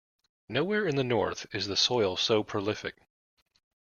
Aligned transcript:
Nowhere 0.49 0.87
in 0.87 0.95
the 0.95 1.03
North 1.03 1.45
is 1.53 1.67
the 1.67 1.77
soil 1.77 2.17
so 2.17 2.43
prolific. 2.43 2.95